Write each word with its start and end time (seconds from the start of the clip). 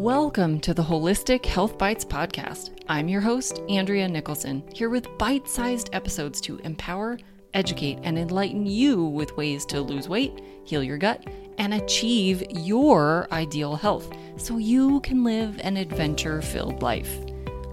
Welcome 0.00 0.60
to 0.60 0.72
the 0.72 0.82
Holistic 0.82 1.44
Health 1.44 1.76
Bites 1.76 2.06
podcast. 2.06 2.70
I'm 2.88 3.06
your 3.06 3.20
host, 3.20 3.60
Andrea 3.68 4.08
Nicholson, 4.08 4.66
here 4.72 4.88
with 4.88 5.18
bite 5.18 5.46
sized 5.46 5.90
episodes 5.92 6.40
to 6.40 6.56
empower, 6.60 7.18
educate, 7.52 7.98
and 8.02 8.18
enlighten 8.18 8.64
you 8.64 9.04
with 9.04 9.36
ways 9.36 9.66
to 9.66 9.82
lose 9.82 10.08
weight, 10.08 10.40
heal 10.64 10.82
your 10.82 10.96
gut, 10.96 11.22
and 11.58 11.74
achieve 11.74 12.42
your 12.48 13.28
ideal 13.30 13.76
health 13.76 14.10
so 14.38 14.56
you 14.56 15.00
can 15.00 15.22
live 15.22 15.60
an 15.62 15.76
adventure 15.76 16.40
filled 16.40 16.80
life. 16.80 17.14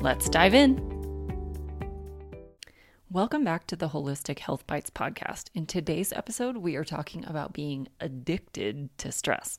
Let's 0.02 0.28
dive 0.28 0.54
in. 0.54 0.84
Welcome 3.10 3.46
back 3.46 3.68
to 3.68 3.78
the 3.78 3.88
Holistic 3.88 4.40
Health 4.40 4.68
Bites 4.68 4.90
podcast. 4.90 5.46
In 5.56 5.66
today's 5.66 6.12
episode, 6.12 6.58
we 6.58 6.76
are 6.76 6.84
talking 6.84 7.24
about 7.24 7.54
being 7.54 7.88
addicted 8.02 8.90
to 8.98 9.14
stress. 9.14 9.58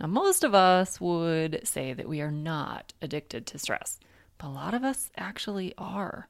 Now, 0.00 0.06
most 0.06 0.44
of 0.44 0.54
us 0.54 0.98
would 0.98 1.60
say 1.64 1.92
that 1.92 2.08
we 2.08 2.22
are 2.22 2.30
not 2.30 2.94
addicted 3.02 3.46
to 3.46 3.58
stress, 3.58 4.00
but 4.38 4.46
a 4.46 4.48
lot 4.48 4.72
of 4.72 4.82
us 4.82 5.10
actually 5.18 5.74
are. 5.76 6.26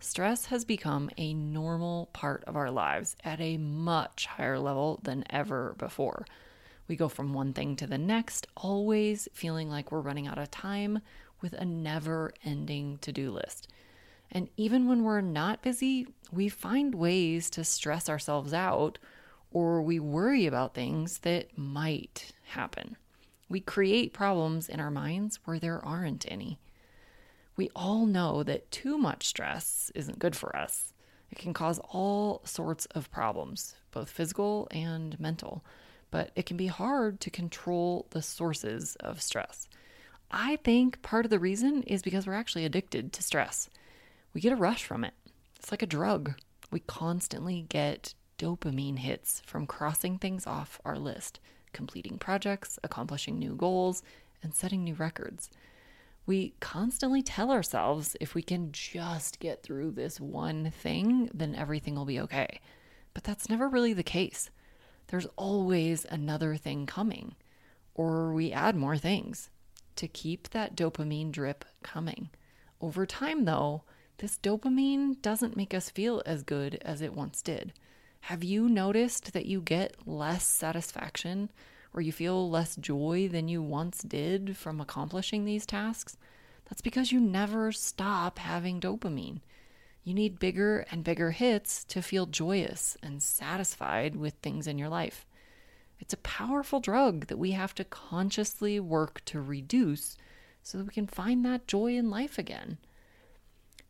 Stress 0.00 0.46
has 0.46 0.64
become 0.64 1.08
a 1.16 1.32
normal 1.32 2.06
part 2.12 2.42
of 2.48 2.56
our 2.56 2.72
lives 2.72 3.14
at 3.22 3.40
a 3.40 3.58
much 3.58 4.26
higher 4.26 4.58
level 4.58 4.98
than 5.04 5.22
ever 5.30 5.76
before. 5.78 6.26
We 6.88 6.96
go 6.96 7.08
from 7.08 7.32
one 7.32 7.52
thing 7.52 7.76
to 7.76 7.86
the 7.86 7.96
next, 7.96 8.48
always 8.56 9.28
feeling 9.32 9.70
like 9.70 9.92
we're 9.92 10.00
running 10.00 10.26
out 10.26 10.38
of 10.38 10.50
time 10.50 10.98
with 11.40 11.52
a 11.52 11.64
never 11.64 12.32
ending 12.44 12.98
to 13.02 13.12
do 13.12 13.30
list. 13.30 13.68
And 14.32 14.48
even 14.56 14.88
when 14.88 15.04
we're 15.04 15.20
not 15.20 15.62
busy, 15.62 16.08
we 16.32 16.48
find 16.48 16.92
ways 16.92 17.50
to 17.50 17.62
stress 17.62 18.08
ourselves 18.08 18.52
out 18.52 18.98
or 19.52 19.80
we 19.80 20.00
worry 20.00 20.46
about 20.46 20.74
things 20.74 21.18
that 21.18 21.56
might 21.56 22.32
happen. 22.42 22.96
We 23.52 23.60
create 23.60 24.14
problems 24.14 24.70
in 24.70 24.80
our 24.80 24.90
minds 24.90 25.38
where 25.44 25.58
there 25.58 25.84
aren't 25.84 26.24
any. 26.32 26.58
We 27.54 27.68
all 27.76 28.06
know 28.06 28.42
that 28.44 28.70
too 28.70 28.96
much 28.96 29.26
stress 29.26 29.92
isn't 29.94 30.18
good 30.18 30.34
for 30.34 30.56
us. 30.56 30.94
It 31.30 31.36
can 31.36 31.52
cause 31.52 31.78
all 31.90 32.40
sorts 32.44 32.86
of 32.94 33.10
problems, 33.10 33.74
both 33.90 34.08
physical 34.08 34.68
and 34.70 35.20
mental, 35.20 35.62
but 36.10 36.30
it 36.34 36.46
can 36.46 36.56
be 36.56 36.68
hard 36.68 37.20
to 37.20 37.28
control 37.28 38.06
the 38.08 38.22
sources 38.22 38.96
of 39.00 39.20
stress. 39.20 39.68
I 40.30 40.56
think 40.56 41.02
part 41.02 41.26
of 41.26 41.30
the 41.30 41.38
reason 41.38 41.82
is 41.82 42.00
because 42.00 42.26
we're 42.26 42.32
actually 42.32 42.64
addicted 42.64 43.12
to 43.12 43.22
stress. 43.22 43.68
We 44.32 44.40
get 44.40 44.54
a 44.54 44.56
rush 44.56 44.82
from 44.82 45.04
it. 45.04 45.12
It's 45.56 45.70
like 45.70 45.82
a 45.82 45.86
drug. 45.86 46.40
We 46.70 46.80
constantly 46.80 47.66
get 47.68 48.14
dopamine 48.38 49.00
hits 49.00 49.42
from 49.44 49.66
crossing 49.66 50.16
things 50.16 50.46
off 50.46 50.80
our 50.86 50.96
list 50.96 51.38
completing 51.72 52.18
projects, 52.18 52.78
accomplishing 52.82 53.38
new 53.38 53.54
goals, 53.54 54.02
and 54.42 54.54
setting 54.54 54.84
new 54.84 54.94
records. 54.94 55.50
We 56.24 56.54
constantly 56.60 57.22
tell 57.22 57.50
ourselves 57.50 58.16
if 58.20 58.34
we 58.34 58.42
can 58.42 58.70
just 58.72 59.40
get 59.40 59.62
through 59.62 59.92
this 59.92 60.20
one 60.20 60.70
thing, 60.70 61.30
then 61.34 61.54
everything 61.54 61.94
will 61.96 62.04
be 62.04 62.20
okay. 62.20 62.60
But 63.14 63.24
that's 63.24 63.48
never 63.48 63.68
really 63.68 63.92
the 63.92 64.02
case. 64.02 64.50
There's 65.08 65.26
always 65.36 66.06
another 66.08 66.56
thing 66.56 66.86
coming, 66.86 67.34
or 67.94 68.32
we 68.32 68.52
add 68.52 68.76
more 68.76 68.96
things 68.96 69.50
to 69.96 70.08
keep 70.08 70.50
that 70.50 70.76
dopamine 70.76 71.32
drip 71.32 71.64
coming. 71.82 72.30
Over 72.80 73.04
time, 73.04 73.44
though, 73.44 73.82
this 74.18 74.38
dopamine 74.38 75.20
doesn't 75.20 75.56
make 75.56 75.74
us 75.74 75.90
feel 75.90 76.22
as 76.24 76.42
good 76.42 76.76
as 76.82 77.02
it 77.02 77.14
once 77.14 77.42
did. 77.42 77.72
Have 78.26 78.44
you 78.44 78.68
noticed 78.68 79.32
that 79.32 79.46
you 79.46 79.60
get 79.60 79.96
less 80.06 80.46
satisfaction 80.46 81.50
or 81.92 82.00
you 82.00 82.12
feel 82.12 82.48
less 82.48 82.76
joy 82.76 83.28
than 83.28 83.48
you 83.48 83.60
once 83.60 83.98
did 83.98 84.56
from 84.56 84.80
accomplishing 84.80 85.44
these 85.44 85.66
tasks? 85.66 86.16
That's 86.68 86.80
because 86.80 87.10
you 87.10 87.18
never 87.18 87.72
stop 87.72 88.38
having 88.38 88.80
dopamine. 88.80 89.40
You 90.04 90.14
need 90.14 90.38
bigger 90.38 90.86
and 90.92 91.02
bigger 91.02 91.32
hits 91.32 91.82
to 91.86 92.00
feel 92.00 92.26
joyous 92.26 92.96
and 93.02 93.20
satisfied 93.20 94.14
with 94.14 94.34
things 94.34 94.68
in 94.68 94.78
your 94.78 94.88
life. 94.88 95.26
It's 95.98 96.14
a 96.14 96.18
powerful 96.18 96.78
drug 96.78 97.26
that 97.26 97.40
we 97.40 97.50
have 97.50 97.74
to 97.74 97.84
consciously 97.84 98.78
work 98.78 99.20
to 99.24 99.40
reduce 99.42 100.16
so 100.62 100.78
that 100.78 100.86
we 100.86 100.92
can 100.92 101.08
find 101.08 101.44
that 101.44 101.66
joy 101.66 101.96
in 101.96 102.08
life 102.08 102.38
again. 102.38 102.78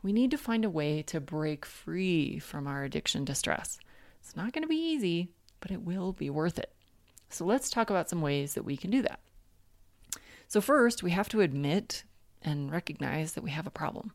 We 0.03 0.15
need 0.15 0.31
to 0.31 0.39
find 0.39 0.65
a 0.65 0.71
way 0.71 1.03
to 1.03 1.21
break 1.21 1.67
free 1.67 2.39
from 2.39 2.67
our 2.67 2.83
addiction 2.83 3.27
to 3.27 3.35
stress. 3.35 3.79
It's 4.23 4.37
not 4.37 4.53
going 4.53 4.63
to 4.63 4.69
be 4.69 4.77
easy, 4.77 5.29
but 5.61 5.73
it 5.73 5.83
will 5.83 6.13
be 6.13 6.31
worth 6.31 6.59
it. 6.59 6.73
So 7.29 7.45
let's 7.45 7.71
talk 7.71 7.91
about 7.91 8.09
some 8.09 8.21
ways 8.21 8.55
that 8.55 8.65
we 8.65 8.77
can 8.77 8.91
do 8.91 9.03
that. 9.03 9.21
So, 10.49 10.61
first, 10.61 11.03
we 11.03 11.11
have 11.13 11.29
to 11.31 11.41
admit 11.41 12.05
and 12.43 12.71
recognize 12.71 13.33
that 13.33 13.43
we 13.43 13.51
have 13.51 13.67
a 13.67 13.71
problem. 13.71 14.13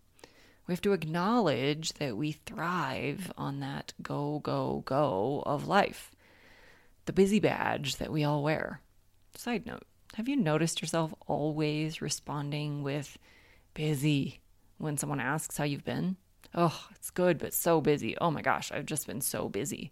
We 0.68 0.74
have 0.74 0.82
to 0.82 0.94
acknowledge 0.94 1.94
that 1.94 2.16
we 2.16 2.34
thrive 2.34 3.32
on 3.38 3.60
that 3.62 3.94
go, 4.02 4.40
go, 4.40 4.84
go 4.86 5.44
of 5.46 5.68
life, 5.68 6.12
the 7.06 7.14
busy 7.14 7.40
badge 7.40 7.96
that 7.98 8.12
we 8.12 8.24
all 8.24 8.44
wear. 8.44 8.82
Side 9.36 9.66
note 9.66 9.84
Have 10.16 10.28
you 10.28 10.36
noticed 10.36 10.82
yourself 10.82 11.14
always 11.26 12.02
responding 12.02 12.84
with 12.84 13.18
busy 13.74 14.40
when 14.78 14.98
someone 14.98 15.20
asks 15.20 15.58
how 15.58 15.64
you've 15.64 15.86
been? 15.86 16.18
Oh, 16.54 16.88
it's 16.96 17.10
good, 17.10 17.38
but 17.38 17.54
so 17.54 17.82
busy. 17.82 18.18
Oh 18.18 18.32
my 18.32 18.42
gosh, 18.42 18.72
I've 18.72 18.86
just 18.86 19.08
been 19.08 19.22
so 19.22 19.50
busy. 19.50 19.92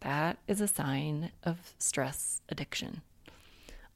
That 0.00 0.38
is 0.46 0.60
a 0.60 0.68
sign 0.68 1.32
of 1.42 1.74
stress 1.78 2.42
addiction. 2.48 3.02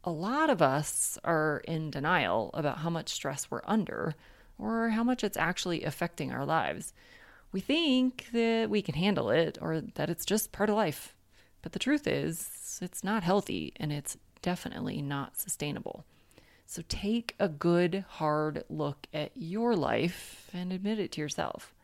A 0.02 0.10
lot 0.10 0.48
of 0.48 0.62
us 0.62 1.18
are 1.24 1.62
in 1.68 1.90
denial 1.90 2.50
about 2.54 2.78
how 2.78 2.90
much 2.90 3.10
stress 3.10 3.50
we're 3.50 3.60
under 3.64 4.14
or 4.58 4.90
how 4.90 5.04
much 5.04 5.22
it's 5.22 5.36
actually 5.36 5.84
affecting 5.84 6.32
our 6.32 6.46
lives. 6.46 6.94
We 7.52 7.60
think 7.60 8.28
that 8.32 8.70
we 8.70 8.80
can 8.80 8.94
handle 8.94 9.30
it 9.30 9.58
or 9.60 9.80
that 9.80 10.08
it's 10.08 10.24
just 10.24 10.52
part 10.52 10.70
of 10.70 10.76
life. 10.76 11.14
But 11.62 11.72
the 11.72 11.78
truth 11.78 12.06
is, 12.06 12.78
it's 12.80 13.04
not 13.04 13.22
healthy 13.22 13.74
and 13.76 13.92
it's 13.92 14.16
definitely 14.40 15.02
not 15.02 15.36
sustainable. 15.38 16.04
So 16.64 16.82
take 16.88 17.34
a 17.38 17.48
good, 17.48 18.04
hard 18.08 18.64
look 18.70 19.06
at 19.12 19.32
your 19.34 19.74
life 19.74 20.48
and 20.54 20.72
admit 20.72 20.98
it 20.98 21.12
to 21.12 21.20
yourself. 21.20 21.74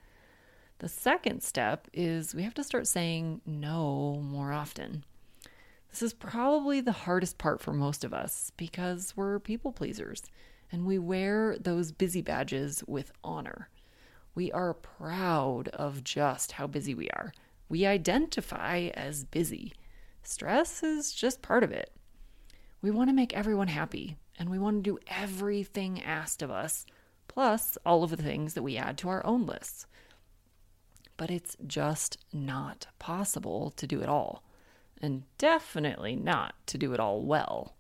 The 0.79 0.89
second 0.91 1.43
step 1.43 1.89
is 1.95 2.35
we 2.35 2.43
have 2.43 2.53
to 2.55 2.65
start 2.65 2.87
saying 2.87 3.41
no 3.47 4.21
more 4.23 4.53
often. 4.53 5.05
This 5.89 6.03
is 6.03 6.13
probably 6.13 6.83
the 6.83 6.93
hardest 6.93 7.39
part 7.39 7.63
for 7.63 7.73
most 7.73 8.05
of 8.05 8.13
us 8.13 8.53
because 8.59 9.17
we're 9.17 9.39
people 9.39 9.73
pleasers 9.73 10.25
and 10.71 10.85
we 10.85 10.99
wear 10.99 11.57
those 11.59 11.93
busy 11.93 12.21
badges 12.21 12.85
with 12.87 13.11
honor. 13.25 13.71
We 14.35 14.53
are 14.53 14.75
proud 14.75 15.69
of 15.69 16.05
just 16.05 16.53
how 16.53 16.67
busy 16.67 16.95
we 16.95 17.09
are. 17.09 17.33
We 17.71 17.87
identify 17.87 18.91
as 18.93 19.25
busy. 19.25 19.73
Stress 20.23 20.83
is 20.83 21.15
just 21.15 21.41
part 21.41 21.65
of 21.65 21.73
it. 21.73 21.91
We 22.83 22.91
want 22.91 23.09
to 23.09 23.17
make 23.17 23.33
everyone 23.33 23.69
happy 23.69 24.19
and 24.39 24.51
we 24.51 24.59
want 24.59 24.85
to 24.85 24.91
do 24.91 24.99
everything 25.07 26.03
asked 26.03 26.43
of 26.43 26.51
us, 26.51 26.85
plus 27.29 27.79
all 27.87 28.05
of 28.05 28.11
the 28.11 28.19
things 28.19 28.53
that 28.53 28.63
we 28.63 28.77
add 28.77 28.99
to 28.99 29.09
our 29.09 29.25
own 29.25 29.47
lists 29.47 29.87
but 31.17 31.31
it's 31.31 31.57
just 31.67 32.19
not 32.33 32.87
possible 32.99 33.71
to 33.77 33.87
do 33.87 34.01
it 34.03 34.09
all, 34.09 34.43
and 35.01 35.25
definitely 35.39 36.17
not 36.17 36.55
to 36.67 36.79
do 36.79 36.93
it 36.93 37.01
all 37.01 37.23
well. 37.23 37.75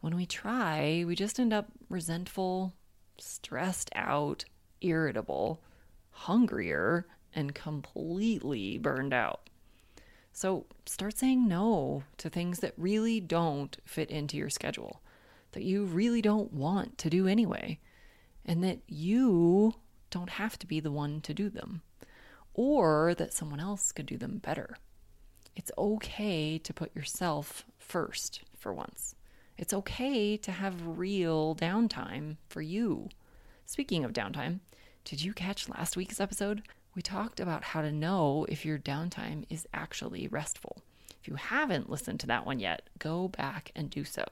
When 0.00 0.16
we 0.16 0.26
try, 0.26 1.04
we 1.06 1.14
just 1.14 1.40
end 1.40 1.52
up 1.52 1.68
resentful, 1.88 2.74
stressed 3.18 3.90
out, 3.94 4.44
irritable, 4.80 5.60
hungrier, 6.10 7.06
and 7.34 7.54
completely 7.54 8.78
burned 8.78 9.12
out. 9.12 9.50
So 10.32 10.66
start 10.86 11.18
saying 11.18 11.48
no 11.48 12.04
to 12.18 12.30
things 12.30 12.60
that 12.60 12.74
really 12.76 13.20
don't 13.20 13.76
fit 13.84 14.10
into 14.10 14.36
your 14.36 14.50
schedule, 14.50 15.02
that 15.52 15.64
you 15.64 15.84
really 15.84 16.22
don't 16.22 16.52
want 16.52 16.96
to 16.98 17.10
do 17.10 17.26
anyway, 17.26 17.80
and 18.44 18.62
that 18.62 18.78
you 18.86 19.74
don't 20.10 20.30
have 20.30 20.58
to 20.60 20.66
be 20.66 20.80
the 20.80 20.92
one 20.92 21.20
to 21.22 21.34
do 21.34 21.50
them 21.50 21.82
or 22.58 23.14
that 23.14 23.32
someone 23.32 23.60
else 23.60 23.92
could 23.92 24.04
do 24.04 24.16
them 24.16 24.38
better. 24.38 24.76
It's 25.54 25.70
okay 25.78 26.58
to 26.58 26.74
put 26.74 26.94
yourself 26.94 27.64
first 27.78 28.42
for 28.56 28.74
once. 28.74 29.14
It's 29.56 29.72
okay 29.72 30.36
to 30.38 30.50
have 30.50 30.98
real 30.98 31.54
downtime 31.54 32.36
for 32.48 32.60
you. 32.60 33.10
Speaking 33.64 34.04
of 34.04 34.12
downtime, 34.12 34.58
did 35.04 35.22
you 35.22 35.32
catch 35.32 35.68
last 35.68 35.96
week's 35.96 36.18
episode? 36.18 36.62
We 36.96 37.00
talked 37.00 37.38
about 37.38 37.62
how 37.62 37.80
to 37.80 37.92
know 37.92 38.44
if 38.48 38.66
your 38.66 38.76
downtime 38.76 39.44
is 39.48 39.68
actually 39.72 40.26
restful. 40.26 40.82
If 41.22 41.28
you 41.28 41.36
haven't 41.36 41.88
listened 41.88 42.18
to 42.20 42.26
that 42.26 42.44
one 42.44 42.58
yet, 42.58 42.88
go 42.98 43.28
back 43.28 43.70
and 43.76 43.88
do 43.88 44.02
so. 44.02 44.24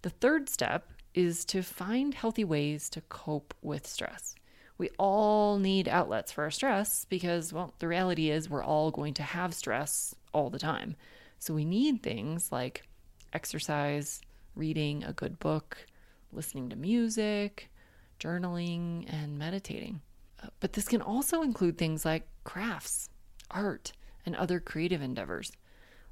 The 0.00 0.08
third 0.08 0.48
step 0.48 0.88
is 1.12 1.44
to 1.44 1.62
find 1.62 2.14
healthy 2.14 2.44
ways 2.44 2.88
to 2.88 3.02
cope 3.02 3.52
with 3.60 3.86
stress 3.86 4.34
we 4.78 4.90
all 4.98 5.58
need 5.58 5.88
outlets 5.88 6.32
for 6.32 6.44
our 6.44 6.50
stress 6.50 7.04
because, 7.08 7.52
well, 7.52 7.74
the 7.78 7.88
reality 7.88 8.30
is 8.30 8.50
we're 8.50 8.64
all 8.64 8.90
going 8.90 9.14
to 9.14 9.22
have 9.22 9.54
stress 9.54 10.14
all 10.32 10.50
the 10.50 10.58
time. 10.58 10.96
So 11.38 11.54
we 11.54 11.64
need 11.64 12.02
things 12.02 12.50
like 12.50 12.84
exercise, 13.32 14.20
reading 14.54 15.04
a 15.04 15.12
good 15.12 15.38
book, 15.38 15.86
listening 16.32 16.70
to 16.70 16.76
music, 16.76 17.70
journaling, 18.18 19.12
and 19.12 19.38
meditating. 19.38 20.00
Uh, 20.42 20.48
but 20.60 20.72
this 20.72 20.88
can 20.88 21.02
also 21.02 21.42
include 21.42 21.78
things 21.78 22.04
like 22.04 22.26
crafts, 22.44 23.08
art, 23.50 23.92
and 24.24 24.36
other 24.36 24.60
creative 24.60 25.02
endeavors, 25.02 25.52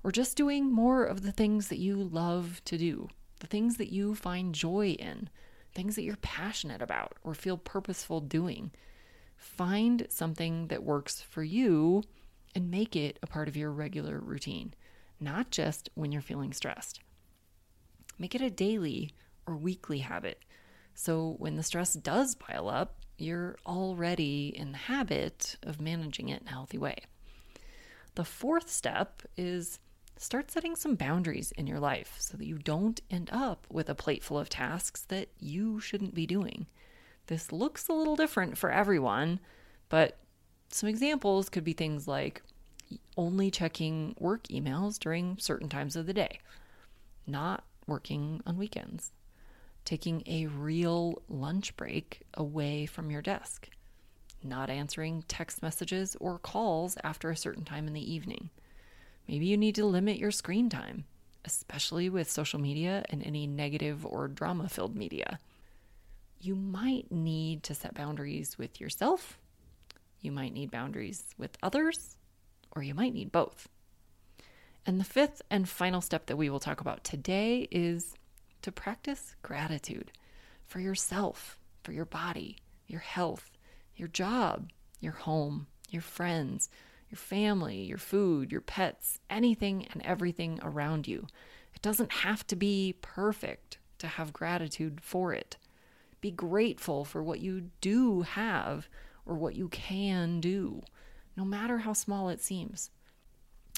or 0.03 0.11
just 0.11 0.37
doing 0.37 0.73
more 0.73 1.05
of 1.05 1.23
the 1.23 1.33
things 1.33 1.69
that 1.69 1.79
you 1.79 1.97
love 1.97 2.61
to 2.65 2.77
do, 2.77 3.09
the 3.41 3.47
things 3.47 3.77
that 3.77 3.93
you 3.93 4.15
find 4.15 4.55
joy 4.55 4.91
in, 4.99 5.29
things 5.73 5.97
that 5.97 6.03
you're 6.03 6.17
passionate 6.17 6.83
about 6.83 7.17
or 7.23 7.35
feel 7.35 7.57
purposeful 7.57 8.21
doing. 8.21 8.71
Find 9.37 10.07
something 10.11 10.69
that 10.69 10.83
works 10.83 11.21
for 11.21 11.43
you 11.43 12.03
and 12.55 12.71
make 12.71 12.97
it 12.97 13.19
a 13.23 13.27
part 13.27 13.49
of 13.49 13.57
your 13.57 13.71
regular 13.71 14.19
routine, 14.19 14.75
not 15.19 15.51
just 15.51 15.89
when 15.95 16.13
you're 16.13 16.21
feeling 16.23 16.53
stressed. 16.53 17.01
Make 18.19 18.35
it 18.35 18.43
a 18.43 18.51
daily 18.51 19.15
or 19.47 19.57
weekly 19.57 19.99
habit. 19.99 20.43
So 20.95 21.37
when 21.39 21.57
the 21.57 21.63
stress 21.63 21.95
does 21.95 22.35
pile 22.35 22.69
up, 22.69 22.99
you're 23.17 23.57
already 23.67 24.53
in 24.55 24.73
the 24.73 24.79
habit 24.79 25.57
of 25.63 25.81
managing 25.81 26.29
it 26.29 26.43
in 26.43 26.49
a 26.49 26.53
healthy 26.53 26.79
way. 26.79 26.97
The 28.15 28.25
fourth 28.25 28.71
step 28.71 29.23
is 29.37 29.79
start 30.21 30.51
setting 30.51 30.77
some 30.77 30.97
boundaries 30.97 31.51
in 31.53 31.67
your 31.67 31.81
life 31.81 32.17
so 32.19 32.37
that 32.37 32.47
you 32.47 32.59
don't 32.59 33.01
end 33.11 33.31
up 33.33 33.67
with 33.71 33.89
a 33.89 33.95
plate 33.95 34.23
full 34.23 34.39
of 34.39 34.51
tasks 34.51 35.01
that 35.09 35.29
you 35.41 35.81
shouldn't 35.81 36.15
be 36.15 36.27
doing. 36.27 36.67
This 37.29 37.53
looks 37.53 37.89
a 37.89 37.95
little 37.95 38.17
different 38.17 38.59
for 38.59 38.71
everyone, 38.71 39.41
but 39.89 40.19
some 40.69 40.91
examples 40.91 41.49
could 41.49 41.65
be 41.65 41.73
things 41.73 42.07
like 42.07 42.43
only 43.17 43.51
checking 43.51 44.15
work 44.19 44.47
emails 44.49 44.99
during 44.99 45.39
certain 45.39 45.71
times 45.71 45.97
of 45.97 46.05
the 46.05 46.13
day, 46.13 46.39
not 47.27 47.65
working 47.87 48.43
on 48.47 48.59
weekends, 48.59 49.13
taking 49.87 50.23
a 50.27 50.47
real 50.49 51.23
lunch 51.31 51.75
break 51.79 52.21
away 52.35 52.85
from 52.85 53.11
your 53.11 53.23
desk, 53.23 53.71
not 54.45 54.69
answering 54.69 55.25
text 55.29 55.63
messages 55.63 56.15
or 56.21 56.39
calls 56.39 56.99
after 57.03 57.31
a 57.31 57.37
certain 57.37 57.65
time 57.65 57.87
in 57.87 57.95
the 57.95 58.13
evening. 58.13 58.51
Maybe 59.29 59.47
you 59.47 59.57
need 59.57 59.75
to 59.77 59.87
limit 59.87 60.19
your 60.19 60.31
screen 60.31 60.69
time, 60.69 61.05
especially 61.45 62.09
with 62.09 62.31
social 62.31 62.61
media 62.61 63.05
and 63.11 63.23
any 63.23 63.47
negative 63.47 64.05
or 64.05 64.29
drama 64.29 64.69
filled 64.69 64.97
media. 64.97 65.39
You 66.41 66.55
might 66.55 67.13
need 67.13 67.63
to 67.65 67.75
set 67.75 67.95
boundaries 67.95 68.59
with 68.59 68.81
yourself, 68.81 69.39
you 70.21 70.33
might 70.33 70.53
need 70.53 70.71
boundaries 70.71 71.25
with 71.39 71.57
others, 71.63 72.17
or 72.73 72.83
you 72.83 72.95
might 72.95 73.15
need 73.15 73.33
both. 73.33 73.69
And 74.87 74.99
the 74.99 75.05
fifth 75.05 75.43
and 75.51 75.69
final 75.69 76.01
step 76.01 76.27
that 76.27 76.37
we 76.37 76.51
will 76.51 76.61
talk 76.61 76.81
about 76.81 77.05
today 77.05 77.69
is 77.71 78.15
to 78.63 78.73
practice 78.73 79.35
gratitude 79.43 80.13
for 80.67 80.81
yourself, 80.81 81.59
for 81.83 81.93
your 81.93 82.05
body, 82.05 82.59
your 82.87 83.01
health, 83.01 83.51
your 83.97 84.09
job, 84.09 84.71
your 85.01 85.13
home, 85.13 85.67
your 85.91 86.03
friends, 86.03 86.69
your 87.11 87.19
family, 87.19 87.83
your 87.83 87.99
food, 87.99 88.53
your 88.53 88.61
pets, 88.61 89.19
anything 89.29 89.87
and 89.93 90.01
everything 90.03 90.61
around 90.63 91.09
you. 91.09 91.27
It 91.75 91.83
doesn't 91.83 92.13
have 92.13 92.47
to 92.49 92.57
be 92.57 92.95
perfect 93.03 93.79
to 93.99 94.07
have 94.07 94.33
gratitude 94.33 95.01
for 95.03 95.33
it. 95.33 95.57
Be 96.21 96.31
grateful 96.31 97.05
for 97.05 97.23
what 97.23 97.41
you 97.41 97.71
do 97.81 98.23
have 98.23 98.89
or 99.27 99.35
what 99.35 99.57
you 99.57 99.69
can 99.69 100.41
do, 100.41 100.83
no 101.37 101.45
matter 101.45 101.79
how 101.79 101.93
small 101.93 102.29
it 102.29 102.43
seems. 102.43 102.91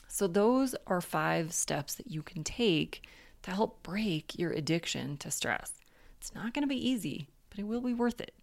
So, 0.08 0.26
those 0.26 0.75
are 0.87 1.00
five 1.00 1.55
steps 1.55 1.94
that 1.94 2.11
you 2.11 2.23
can 2.23 2.44
take 2.44 3.06
to 3.43 3.50
help 3.50 3.82
break 3.82 4.38
your 4.38 4.52
addiction 4.52 5.17
to 5.19 5.31
stress. 5.31 5.73
It's 6.19 6.34
not 6.34 6.52
going 6.52 6.62
to 6.62 6.69
be 6.69 6.88
easy, 6.88 7.29
but 7.49 7.58
it 7.58 7.67
will 7.67 7.81
be 7.81 7.94
worth 7.94 8.20
it. 8.20 8.34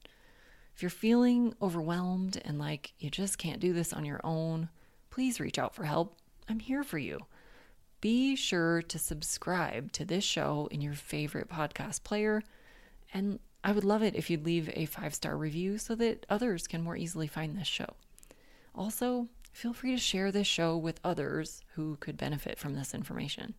If 0.76 0.82
you're 0.82 0.90
feeling 0.90 1.54
overwhelmed 1.62 2.42
and 2.44 2.58
like 2.58 2.94
you 3.00 3.10
just 3.10 3.38
can't 3.38 3.60
do 3.60 3.74
this 3.74 3.94
on 3.94 4.06
your 4.06 4.22
own, 4.24 4.70
please 5.20 5.42
reach 5.42 5.60
out 5.60 5.76
for 5.76 5.84
help. 5.84 6.16
I'm 6.48 6.62
here 6.62 6.82
for 6.82 6.98
you. 6.98 7.20
Be 8.00 8.38
sure 8.38 8.82
to 8.84 8.98
subscribe 8.98 9.92
to 9.92 10.06
this 10.06 10.24
show 10.24 10.70
in 10.72 10.80
your 10.80 10.94
favorite 10.94 11.50
podcast 11.50 12.06
player. 12.06 12.42
And 13.14 13.40
I 13.62 13.74
would 13.74 13.84
love 13.84 14.02
it 14.02 14.16
if 14.16 14.30
you'd 14.30 14.46
leave 14.46 14.70
a 14.74 14.86
five 14.86 15.14
star 15.14 15.36
review 15.36 15.78
so 15.78 15.94
that 15.96 16.26
others 16.30 16.68
can 16.68 16.82
more 16.82 16.96
easily 16.96 17.28
find 17.28 17.58
this 17.58 17.68
show. 17.68 17.90
Also, 18.74 19.28
feel 19.52 19.74
free 19.74 19.92
to 19.92 19.98
share 19.98 20.32
this 20.32 20.48
show 20.48 20.78
with 20.78 21.02
others 21.04 21.64
who 21.76 21.98
could 21.98 22.16
benefit 22.16 22.58
from 22.58 22.76
this 22.76 22.94
information. 22.94 23.56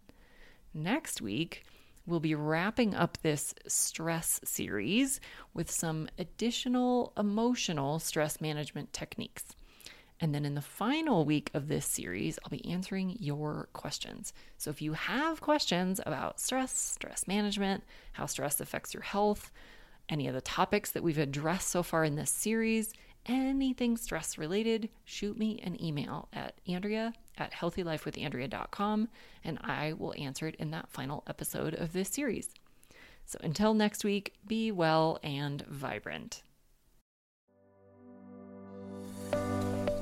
Next 0.73 1.21
week, 1.21 1.67
we'll 2.06 2.21
be 2.21 2.35
wrapping 2.35 2.95
up 2.95 3.19
this 3.21 3.55
stress 3.67 4.41
series 4.45 5.21
with 5.53 5.71
some 5.71 6.09
additional 6.19 7.13
emotional 7.19 7.99
stress 7.99 8.41
management 8.41 8.95
techniques. 8.95 9.45
And 10.20 10.34
then 10.34 10.44
in 10.44 10.55
the 10.55 10.61
final 10.61 11.25
week 11.25 11.50
of 11.55 11.69
this 11.69 11.87
series, 11.87 12.38
I'll 12.44 12.50
be 12.50 12.64
answering 12.67 13.17
your 13.19 13.69
questions. 13.72 14.34
So 14.58 14.70
if 14.70 14.82
you 14.82 14.93
have 14.93 15.40
questions 15.40 16.00
about 16.05 16.40
stress, 16.40 16.72
stress 16.72 17.26
management, 17.26 17.84
how 18.12 18.26
stress 18.26 18.61
affects 18.61 18.93
your 18.93 19.02
health, 19.02 19.50
any 20.11 20.28
of 20.28 20.34
the 20.34 20.43
topics 20.43 20.90
that 20.90 21.02
we've 21.02 21.19
addressed 21.19 21.69
so 21.69 21.82
far 21.82 22.05
in 22.05 22.17
this 22.17 22.31
series, 22.31 22.93
anything 23.26 23.96
stress 23.96 24.37
related, 24.37 24.90
shoot 25.05 25.38
me 25.38 25.58
an 25.62 25.82
email 25.82 26.28
at 26.32 26.55
Andrea 26.69 27.14
at 27.38 27.52
healthylifewithandrea.com 27.52 29.08
and 29.44 29.58
I 29.62 29.94
will 29.94 30.14
answer 30.19 30.46
it 30.46 30.56
in 30.56 30.70
that 30.72 30.90
final 30.90 31.22
episode 31.26 31.75
of 31.75 31.93
this 31.93 32.11
series. 32.11 32.50
So 33.25 33.38
until 33.43 33.72
next 33.72 34.05
week, 34.05 34.34
be 34.46 34.70
well 34.72 35.19
and 35.22 35.62
vibrant. 35.67 36.43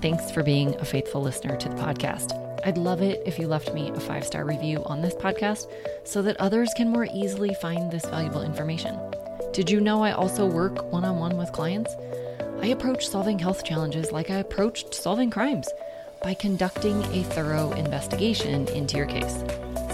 Thanks 0.01 0.31
for 0.31 0.45
being 0.45 0.77
a 0.77 0.85
faithful 0.85 1.21
listener 1.21 1.57
to 1.57 1.69
the 1.69 1.75
podcast. 1.75 2.33
I'd 2.65 2.79
love 2.79 3.03
it 3.03 3.21
if 3.27 3.37
you 3.37 3.49
left 3.49 3.75
me 3.75 3.91
a 3.91 3.99
five 3.99 4.25
star 4.25 4.45
review 4.45 4.85
on 4.87 5.03
this 5.03 5.15
podcast 5.15 5.67
so 6.05 6.23
that 6.23 6.37
others 6.37 6.73
can 6.77 6.89
more 6.89 7.09
easily 7.13 7.53
find 7.55 7.91
this 7.91 8.05
valuable 8.05 8.43
information. 8.43 8.97
Did 9.53 9.69
you 9.69 9.81
know 9.81 10.05
I 10.05 10.13
also 10.13 10.47
work 10.47 10.93
one 10.93 11.05
on 11.05 11.19
one 11.19 11.37
with 11.37 11.51
clients? 11.51 11.97
I 12.61 12.67
approach 12.67 13.09
solving 13.09 13.41
health 13.41 13.65
challenges 13.65 14.13
like 14.13 14.31
I 14.31 14.37
approached 14.37 14.95
solving 14.95 15.31
crimes 15.31 15.69
by 16.23 16.35
conducting 16.35 17.03
a 17.07 17.25
thorough 17.25 17.73
investigation 17.73 18.69
into 18.69 18.97
your 18.97 19.07
case. 19.07 19.43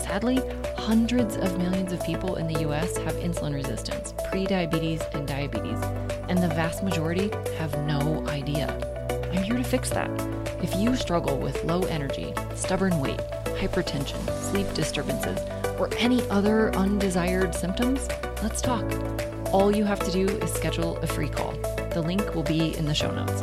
Sadly, 0.03 0.39
hundreds 0.77 1.37
of 1.39 1.57
millions 1.57 1.95
of 1.95 2.05
people 2.05 2.37
in 2.37 2.47
the 2.47 2.61
US 2.69 2.95
have 2.99 3.15
insulin 3.15 3.55
resistance, 3.55 4.13
prediabetes, 4.31 5.03
and 5.15 5.27
diabetes, 5.27 5.83
and 6.29 6.43
the 6.43 6.49
vast 6.49 6.83
majority 6.83 7.31
have 7.57 7.75
no 7.87 8.27
idea. 8.29 9.04
I'm 9.35 9.43
here 9.43 9.57
to 9.57 9.65
fix 9.65 9.91
that. 9.91 10.09
If 10.63 10.77
you 10.77 10.95
struggle 10.95 11.37
with 11.39 11.65
low 11.65 11.83
energy, 11.83 12.33
stubborn 12.55 13.01
weight, 13.01 13.19
hypertension, 13.59 14.31
sleep 14.41 14.73
disturbances, 14.75 15.41
or 15.77 15.91
any 15.99 16.23
other 16.31 16.73
undesired 16.77 17.53
symptoms, 17.53 18.09
let's 18.45 18.63
talk. 18.63 18.85
All 19.53 19.75
you 19.75 19.85
have 19.85 19.99
to 20.05 20.13
do 20.13 20.29
is 20.39 20.53
schedule 20.53 20.99
a 20.99 21.09
free 21.09 21.29
call. 21.29 21.53
The 21.91 22.03
link 22.07 22.37
will 22.37 22.45
be 22.45 22.77
in 22.77 22.85
the 22.85 22.95
show 22.95 23.11
notes. 23.11 23.43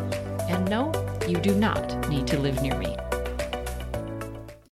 And 0.50 0.70
no, 0.70 0.94
you 1.28 1.36
do 1.38 1.54
not 1.56 2.08
need 2.08 2.26
to 2.28 2.40
live 2.40 2.62
near 2.62 2.78
me. 2.78 2.96